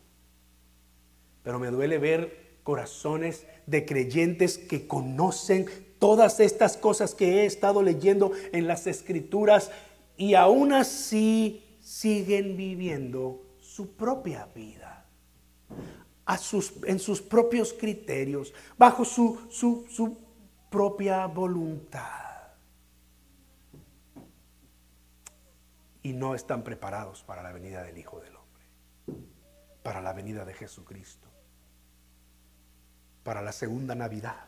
[1.43, 5.67] pero me duele ver corazones de creyentes que conocen
[5.99, 9.71] todas estas cosas que he estado leyendo en las escrituras
[10.17, 15.05] y aún así siguen viviendo su propia vida.
[16.25, 20.17] A sus, en sus propios criterios, bajo su, su, su
[20.71, 22.55] propia voluntad.
[26.03, 28.65] Y no están preparados para la venida del Hijo del Hombre,
[29.83, 31.29] para la venida de Jesucristo,
[33.23, 34.47] para la segunda Navidad.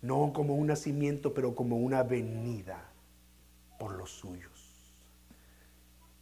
[0.00, 2.90] No como un nacimiento, pero como una venida
[3.78, 4.55] por los suyos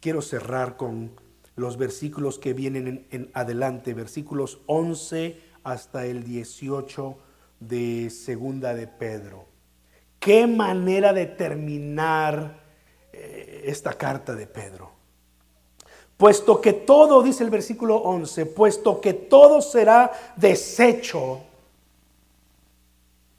[0.05, 1.19] quiero cerrar con
[1.55, 7.17] los versículos que vienen en, adelante, versículos 11 hasta el 18
[7.59, 9.47] de Segunda de Pedro.
[10.19, 12.61] Qué manera de terminar
[13.13, 14.91] eh, esta carta de Pedro.
[16.17, 21.41] Puesto que todo, dice el versículo 11, puesto que todo será deshecho,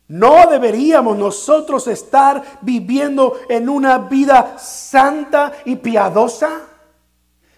[0.08, 6.60] no deberíamos nosotros estar viviendo en una vida santa y piadosa.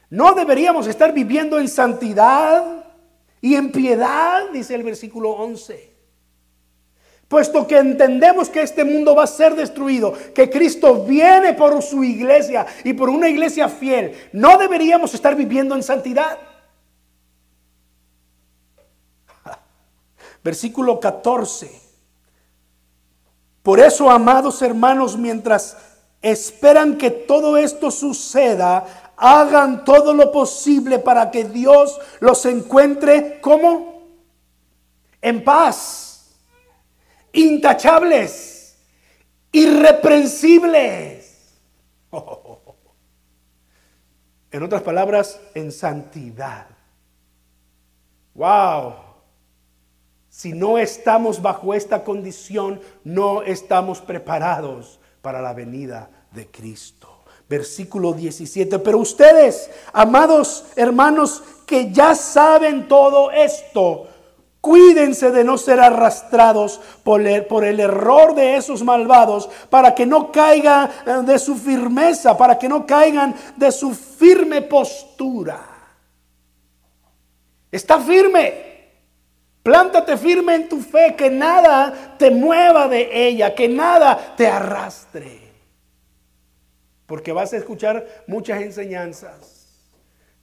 [0.09, 2.87] No deberíamos estar viviendo en santidad
[3.43, 5.97] y en piedad, dice el versículo 11.
[7.29, 12.03] Puesto que entendemos que este mundo va a ser destruido, que Cristo viene por su
[12.03, 16.39] iglesia y por una iglesia fiel, no deberíamos estar viviendo en santidad.
[20.43, 21.88] Versículo 14.
[23.63, 25.77] Por eso, amados hermanos, mientras
[26.23, 34.03] esperan que todo esto suceda, hagan todo lo posible para que Dios los encuentre como
[35.21, 36.35] en paz,
[37.33, 38.79] intachables,
[39.53, 41.27] irreprensibles.
[44.51, 46.69] En otras palabras, en santidad.
[48.35, 49.08] Wow.
[50.39, 57.25] Si no estamos bajo esta condición, no estamos preparados para la venida de Cristo.
[57.49, 58.79] Versículo 17.
[58.79, 64.07] Pero ustedes, amados hermanos, que ya saben todo esto,
[64.61, 70.05] Cuídense de no ser arrastrados por el, por el, error de esos malvados, para que
[70.05, 75.61] no caigan eh, de su firmeza, para que no caigan de su firme postura.
[77.71, 78.68] Está firme.
[79.63, 85.41] Plántate firme en tu fe, que nada te mueva de ella, que nada te arrastre.
[87.07, 89.58] Porque vas a escuchar muchas enseñanzas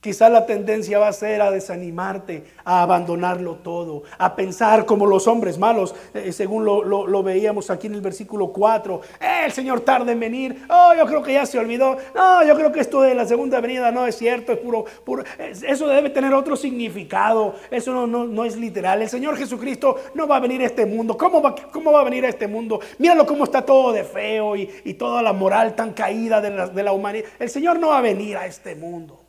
[0.06, 5.26] Quizá la tendencia va a ser a desanimarte, a abandonarlo todo, a pensar como los
[5.26, 9.02] hombres malos, eh, según lo, veíamos aquí en el versículo 4.
[9.20, 10.64] Eh, el Señor tarde en venir.
[10.70, 11.98] Oh, yo creo que ya se olvidó.
[12.14, 15.24] No, yo creo que esto de la segunda venida no es cierto, es puro, puro.
[15.40, 17.56] Eso debe tener otro significado.
[17.72, 19.02] Eso no, no, es literal.
[19.02, 21.18] El Señor Jesucristo no va a venir a este mundo.
[21.18, 22.80] ¿Cómo va, cómo va a venir a este mundo?
[23.00, 24.68] Míralo cómo está todo de feo y,
[25.00, 27.26] toda la moral tan caída de la, de la humanidad.
[27.40, 29.25] El Señor no va a venir a este mundo.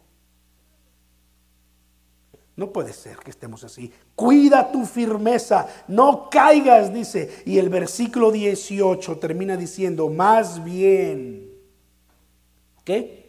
[2.57, 3.93] No puede ser que estemos así.
[4.15, 7.43] Cuida tu firmeza, no caigas, dice.
[7.45, 11.51] Y el versículo 18 termina diciendo, más bien,
[12.83, 13.27] ¿qué?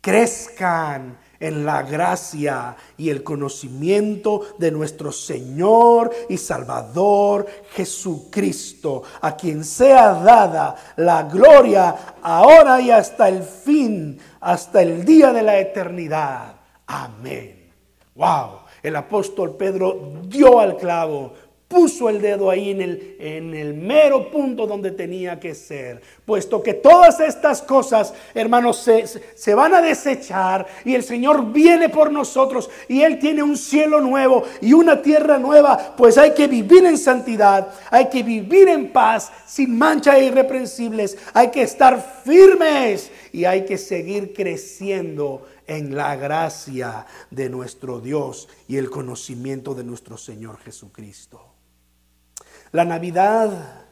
[0.00, 9.64] Crezcan en la gracia y el conocimiento de nuestro Señor y Salvador Jesucristo, a quien
[9.64, 16.54] sea dada la gloria ahora y hasta el fin, hasta el día de la eternidad.
[16.86, 17.63] Amén.
[18.14, 21.32] Wow, el apóstol Pedro dio al clavo,
[21.66, 26.62] puso el dedo ahí en el, en el mero punto donde tenía que ser, puesto
[26.62, 32.12] que todas estas cosas, hermanos, se, se van a desechar y el Señor viene por
[32.12, 36.84] nosotros y Él tiene un cielo nuevo y una tierra nueva, pues hay que vivir
[36.84, 43.10] en santidad, hay que vivir en paz, sin mancha e irreprensibles, hay que estar firmes
[43.32, 49.84] y hay que seguir creciendo en la gracia de nuestro Dios y el conocimiento de
[49.84, 51.54] nuestro Señor Jesucristo.
[52.72, 53.84] La Navidad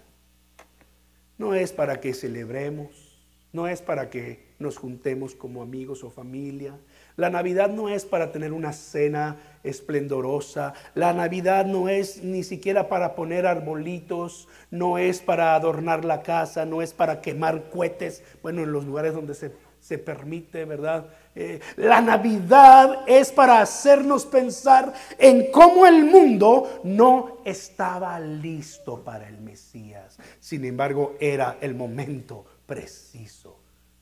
[1.39, 3.19] no es para que celebremos,
[3.53, 6.79] no es para que nos juntemos como amigos o familia.
[7.17, 10.73] La Navidad no es para tener una cena esplendorosa.
[10.95, 16.65] La Navidad no es ni siquiera para poner arbolitos, no es para adornar la casa,
[16.65, 18.23] no es para quemar cohetes.
[18.43, 19.53] Bueno, en los lugares donde se
[19.83, 21.07] se permite, ¿verdad?
[21.35, 29.29] Eh, la Navidad es para hacernos pensar en cómo el mundo no estaba listo para
[29.29, 30.19] el Mesías.
[30.41, 33.61] Sin embargo, era el momento preciso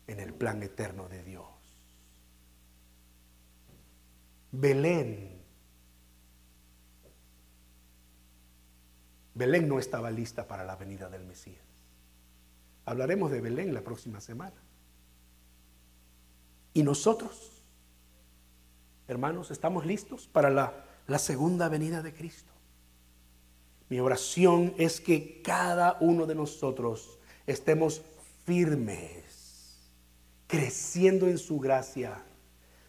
[0.09, 1.47] en el plan eterno de Dios.
[4.51, 5.41] Belén.
[9.35, 11.64] Belén no estaba lista para la venida del Mesías.
[12.87, 14.61] Hablaremos de Belén la próxima semana.
[16.72, 17.50] ¿Y nosotros?
[19.08, 20.72] Hermanos, ¿estamos listos para la,
[21.06, 22.52] la segunda venida de Cristo?
[23.88, 28.02] Mi oración es que cada uno de nosotros estemos
[28.44, 29.80] firmes,
[30.46, 32.22] creciendo en su gracia,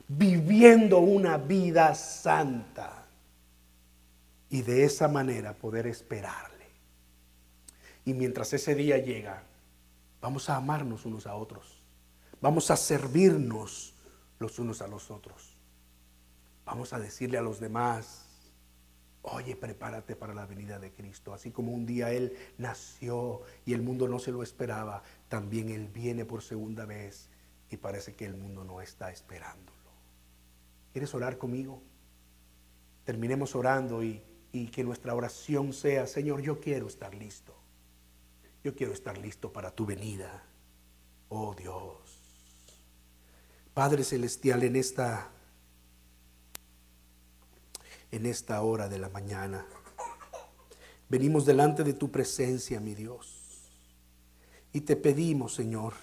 [0.07, 3.07] viviendo una vida santa
[4.49, 6.67] y de esa manera poder esperarle.
[8.05, 9.43] Y mientras ese día llega,
[10.21, 11.80] vamos a amarnos unos a otros
[12.41, 13.93] Vamos a servirnos
[14.39, 15.57] los unos a los otros.
[16.65, 18.25] Vamos a decirle a los demás,
[19.21, 21.33] oye, prepárate para la venida de Cristo.
[21.33, 25.87] Así como un día Él nació y el mundo no se lo esperaba, también Él
[25.87, 27.29] viene por segunda vez
[27.69, 29.79] y parece que el mundo no está esperándolo.
[30.91, 31.81] ¿Quieres orar conmigo?
[33.05, 34.21] Terminemos orando y,
[34.71, 37.55] que nuestra oración sea, Señor, yo quiero estar listo.
[38.63, 40.43] Yo quiero estar listo para tu venida.
[41.29, 42.00] Oh Dios.
[43.73, 45.29] Padre Celestial, en esta,
[48.11, 49.65] en esta hora de la mañana,
[51.07, 53.69] venimos delante de tu presencia, mi Dios,
[54.73, 55.93] y te pedimos, Señor,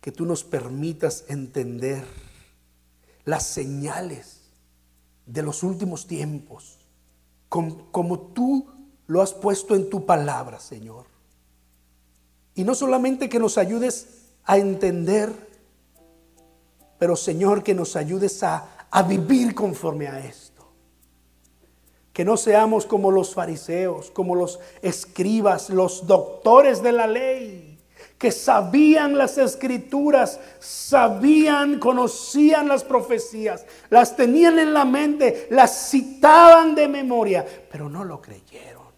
[0.00, 2.04] que tú nos permitas entender
[3.24, 4.40] las señales
[5.26, 6.78] de los últimos tiempos,
[7.50, 8.70] como, como tú
[9.06, 11.04] lo has puesto en tu palabra, Señor.
[12.54, 15.47] Y no solamente que nos ayudes a entender,
[16.98, 20.72] pero Señor, que nos ayudes a, a vivir conforme a esto.
[22.12, 27.78] Que no seamos como los fariseos, como los escribas, los doctores de la ley,
[28.18, 36.74] que sabían las escrituras, sabían, conocían las profecías, las tenían en la mente, las citaban
[36.74, 38.88] de memoria, pero no lo creyeron.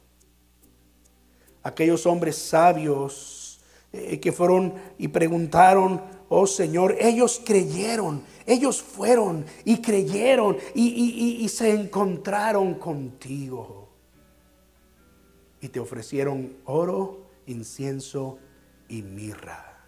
[1.62, 3.60] Aquellos hombres sabios
[3.92, 6.00] eh, que fueron y preguntaron,
[6.30, 13.88] oh Señor, ellos creyeron, ellos fueron y creyeron y, se encontraron contigo.
[15.60, 18.38] Y te ofrecieron oro, incienso
[18.88, 19.84] y mirra,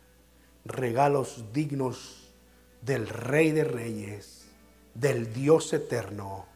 [0.64, 2.34] regalos dignos
[2.82, 4.46] del Rey de Reyes,
[4.94, 6.46] del Dios eterno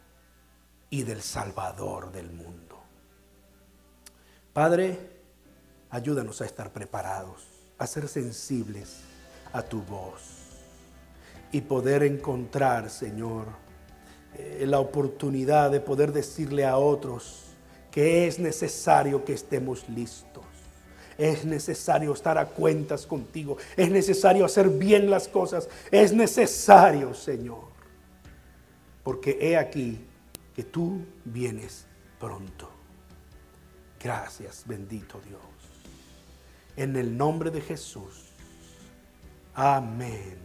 [0.91, 2.82] y del Salvador del mundo.
[4.53, 4.99] Padre,
[5.91, 7.47] ayúdanos a estar preparados,
[7.78, 9.15] a ser sensibles
[9.57, 10.22] a tu voz
[11.50, 13.46] y poder encontrar, Señor,
[14.34, 17.44] eh, la oportunidad de poder decirle a otros
[17.90, 20.44] que es necesario que estemos listos.
[21.16, 23.57] Es necesario estar a cuentas contigo.
[23.74, 25.66] Es necesario hacer bien las cosas.
[25.90, 27.64] Es necesario, Señor.
[29.02, 29.98] Porque he aquí
[30.54, 31.86] que tú vienes
[32.20, 32.68] pronto.
[33.98, 35.40] Gracias, bendito Dios.
[36.76, 38.26] En el nombre de Jesús.
[39.57, 40.36] Amén.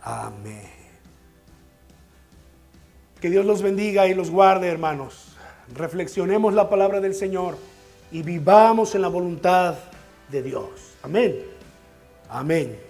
[0.00, 0.70] Amén.
[3.20, 5.36] Que Dios los bendiga y los guarde, hermanos.
[5.74, 7.58] Reflexionemos la palabra del Señor
[8.12, 9.74] y vivamos en la voluntad
[10.30, 10.94] de Dios.
[11.02, 11.44] Amén.
[12.28, 12.87] Amén.